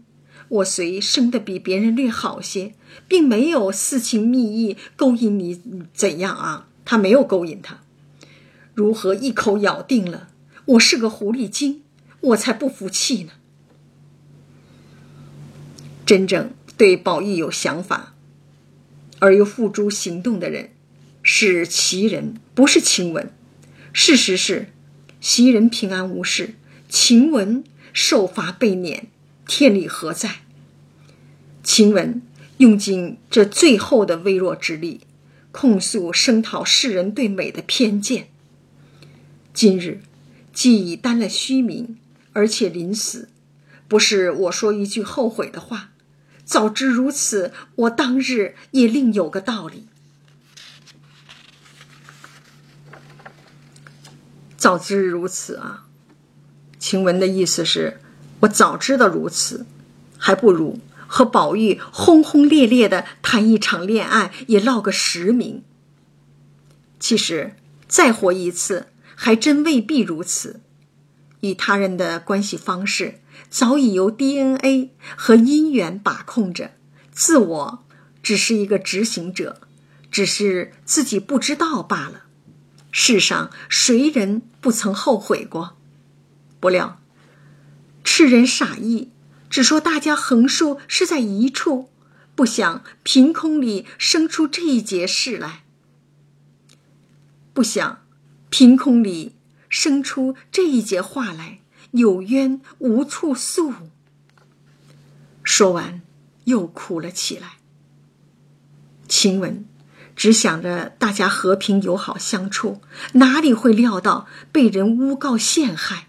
[0.49, 2.73] 我虽生的比别人略好些，
[3.07, 5.61] 并没有私情蜜意勾引你，
[5.93, 6.67] 怎样啊？
[6.87, 7.81] 他没有勾引他，
[8.73, 10.31] 如何一口咬定了
[10.65, 11.83] 我是个狐狸精？
[12.21, 13.33] 我才不服气呢！
[16.07, 18.15] 真正对宝玉有想法，
[19.23, 20.71] 而又付诸行动的人，
[21.23, 23.31] 是袭人，不是晴雯。
[23.93, 24.67] 事实是。
[25.21, 26.57] 袭人平安无事，
[26.89, 27.63] 晴雯
[27.93, 29.07] 受罚被撵，
[29.47, 30.41] 天理何在？
[31.63, 32.21] 晴雯
[32.57, 35.03] 用尽这最后的微弱之力，
[35.53, 38.27] 控诉声讨世人对美的偏见。
[39.55, 40.01] 今日
[40.53, 41.97] 既已担了虚名，
[42.33, 43.29] 而且临死，
[43.87, 45.92] 不是我说一句后悔的话。
[46.45, 49.87] 早知如此，我当日也另有个道理。
[54.57, 55.87] 早知如此啊，
[56.79, 58.01] 晴雯的意思是，
[58.41, 59.67] 我早知道如此，
[60.19, 65.65] 还不如和宝玉轰轰烈烈的谈一场恋爱，也落个实名。
[67.01, 67.57] 其实
[67.89, 70.61] 再活一次，还真未必如此。
[71.41, 73.21] 与他人的关系方式，
[73.53, 76.73] 早已由 DNA 和姻缘把控着，
[77.11, 77.85] 自我
[78.23, 79.61] 只是一个执行者，
[80.11, 82.23] 只是自己不知道罢了。
[82.91, 85.77] 世上谁人不曾后悔过？
[86.61, 87.03] 不料，
[88.03, 89.11] 痴人傻意，
[89.51, 91.91] 只说大家横竖是在一处，
[92.35, 95.65] 不想凭空里生出这一节事来，
[97.53, 98.07] 不想
[98.49, 99.37] 凭空里
[99.69, 101.61] 生出这一节话来，
[101.93, 103.73] 有冤无处诉。
[105.43, 106.03] 说完，
[106.45, 107.55] 又哭了起来。
[109.09, 109.65] 晴雯。
[110.15, 112.83] 只想着大家和平友好相处，
[113.15, 116.09] 哪里会料到被人诬告陷害，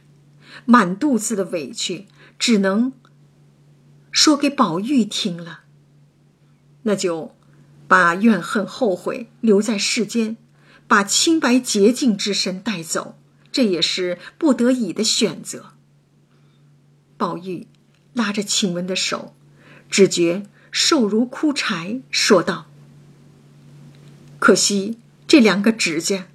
[0.65, 2.07] 满肚子的委屈，
[2.37, 2.91] 只能
[4.11, 5.61] 说给宝玉听了。
[6.81, 7.33] 那就
[7.87, 10.35] 把怨恨后悔留在世间，
[10.85, 13.17] 把清白洁净之身带走，
[13.53, 15.72] 这也是不得已的选择。
[17.23, 17.67] 宝玉
[18.11, 19.33] 拉着晴雯的手，
[19.89, 22.65] 只觉瘦如枯柴，说道。
[24.39, 26.27] 可惜这两个指甲，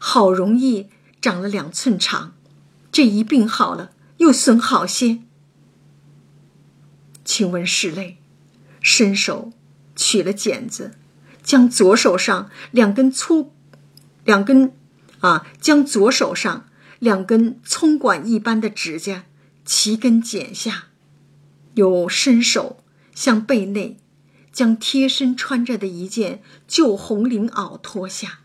[0.00, 0.88] 好容易
[1.20, 2.34] 长了两寸长，
[2.90, 5.20] 这一病好了又损好些。
[7.24, 8.16] 晴雯拭泪，
[8.80, 9.52] 伸手
[9.94, 10.96] 取了剪子，
[11.44, 13.52] 将左手上两根粗，
[14.24, 14.74] 两根，
[15.20, 16.68] 啊，将左手上
[16.98, 19.24] 两根葱管一般的指甲
[19.64, 20.88] 齐根剪下，
[21.74, 22.82] 又伸手
[23.14, 23.98] 向背内。
[24.52, 28.40] 将贴身穿着的一件旧红绫袄脱下，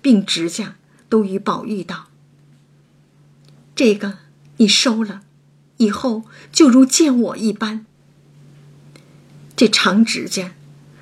[0.00, 0.76] 并指甲
[1.08, 2.10] 都与宝玉道
[3.74, 4.18] ：“这个
[4.58, 5.22] 你收了，
[5.78, 7.84] 以后就如见我一般。
[9.56, 10.54] 这长指甲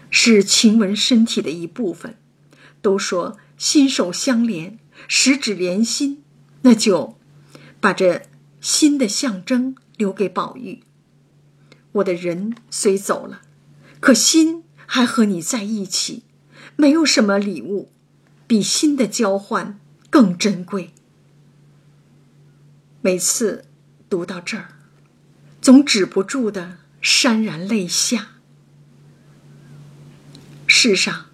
[0.09, 2.17] 是晴雯身体的一部分，
[2.81, 6.23] 都说心手相连，十指连心，
[6.63, 7.19] 那就
[7.79, 8.23] 把这
[8.67, 10.83] 心的象征留给宝玉。
[11.93, 13.43] 我的人虽走了。”
[14.01, 16.25] 可心还和你在一起，
[16.75, 17.93] 没有什么礼物
[18.49, 19.79] 比心的交换
[20.11, 20.93] 更珍贵。
[23.03, 23.67] 每次
[24.11, 24.75] 读到这儿，
[25.61, 28.33] 总止不住的潸然泪下。
[30.67, 31.27] 世上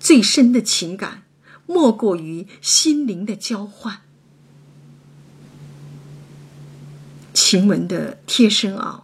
[0.00, 1.24] 最深的情感，
[1.66, 4.03] 莫过于心灵的交换。
[7.46, 9.02] 晴雯的贴身袄，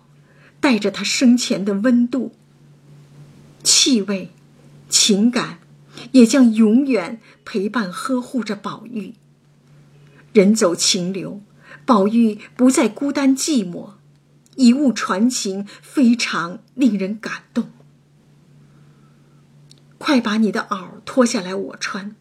[0.60, 2.34] 带着她生前的温度。
[3.62, 4.30] 气味、
[4.88, 5.58] 情感，
[6.12, 9.12] 也将永远陪伴呵护着宝玉。
[10.32, 11.42] 人走情留，
[11.84, 13.90] 宝玉不再孤单寂寞，
[14.56, 17.70] 以物传情，非常令人感动。
[19.98, 22.16] 快把你的袄脱下来，我穿。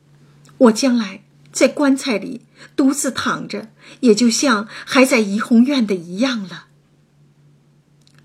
[0.57, 1.23] 我将来
[1.59, 2.45] 在棺材里
[2.77, 3.67] 独自躺着，
[3.99, 6.67] 也就像还在怡红院的一样了。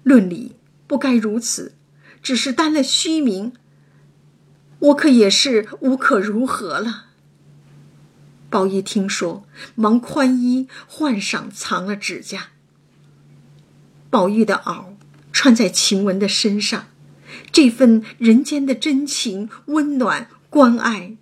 [0.05, 0.55] 论理
[0.87, 1.75] 不该如此。
[2.23, 3.55] 只是担了虚名，
[4.79, 7.07] 我可也是无可如何了。
[8.49, 12.51] 宝玉听说，忙宽衣换上，藏了指甲。
[14.11, 14.95] 宝玉的袄
[15.33, 16.87] 穿在晴雯的身上，
[17.51, 21.17] 这份人间的真情、温暖、关爱，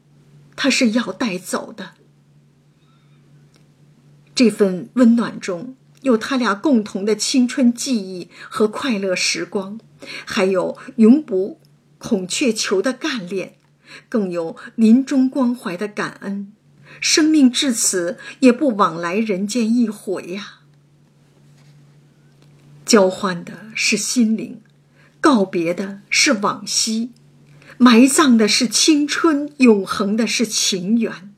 [0.54, 1.94] 他是要带走的。
[4.34, 9.78] 这份温暖中有他俩共同的青春记忆和快乐时光。
[10.24, 11.60] 还有永不
[11.98, 13.54] 孔雀裘的干练，
[14.08, 16.52] 更有临终关怀的感恩。
[17.00, 20.58] 生命至此，也不往来人间一回呀。
[22.84, 24.60] 交换的是心灵，
[25.20, 27.12] 告别的是往昔，
[27.78, 31.32] 埋葬的是青春，永恒的是情缘。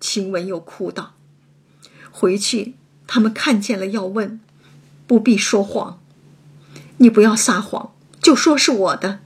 [0.00, 1.14] 晴雯又哭道
[2.18, 2.74] ：“回去，
[3.06, 4.40] 他们看见了要问，
[5.06, 6.00] 不必说谎。”
[6.98, 9.20] 你不要撒谎，就说是我的，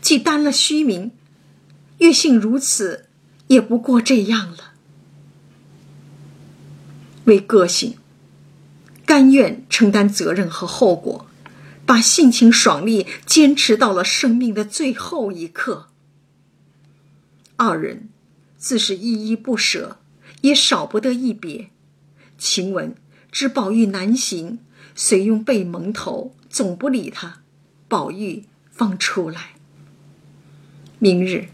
[0.00, 1.12] 既担了虚名，
[1.98, 3.06] 月幸如此，
[3.46, 4.72] 也不过这样了。
[7.26, 7.96] 为个性，
[9.06, 11.26] 甘愿承担责任和后果，
[11.86, 15.86] 把性情爽利坚持到了生命的最后一刻。
[17.54, 18.08] 二人
[18.58, 19.98] 自是依依不舍，
[20.40, 21.70] 也少不得一别。
[22.42, 22.96] 晴雯
[23.30, 24.58] 知宝玉难行，
[24.96, 27.40] 遂用被蒙头，总不理他。
[27.86, 29.52] 宝玉方出来。
[30.98, 31.46] 明日，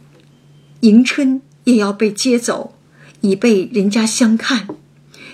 [0.80, 2.74] 迎春也要被接走，
[3.20, 4.66] 以备人家相看。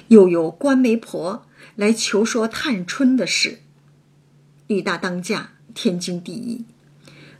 [0.08, 1.46] 又有官媒婆
[1.76, 3.60] 来求说探春的事。
[4.66, 6.64] 女大当嫁，天经地义。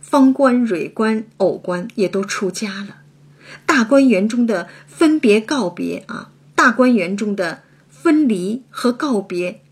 [0.01, 2.99] 方官、蕊官、偶官也都出家了。
[3.67, 7.64] 大观园中的分别告别啊，大观园中的
[8.05, 9.63] 分离和告别，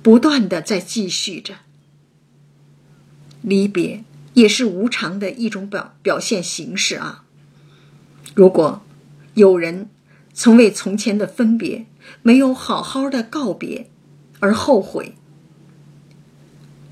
[0.00, 1.56] 不断的在继续着。
[3.42, 4.04] 离别
[4.34, 7.24] 也是无常的一种表表现形式啊。
[8.36, 8.82] 如果
[9.34, 9.90] 有人
[10.32, 11.86] 曾为从前的分别
[12.22, 13.90] 没有好好的告别
[14.38, 15.16] 而后悔，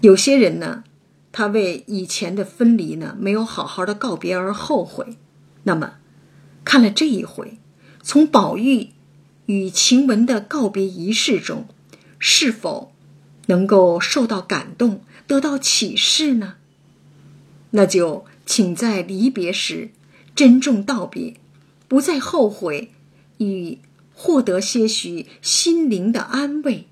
[0.01, 0.83] 有些人呢，
[1.31, 5.17] 他为以前的分离呢没有好好的告别而后悔。
[5.63, 5.99] 那么，
[6.65, 7.59] 看了这一回，
[8.03, 8.91] 从宝玉
[9.47, 11.67] 与晴雯的告别仪式中，
[12.19, 12.93] 是否
[13.47, 16.55] 能够受到感动，得到启示呢？
[17.71, 19.91] 那就请在离别时
[20.35, 21.35] 珍重道别，
[21.89, 22.91] 不再后悔，
[23.39, 23.81] 以
[24.15, 26.87] 获得些许心灵的安慰。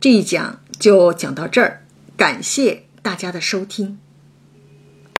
[0.00, 3.98] 这一讲就讲到这儿，感谢大家的收听。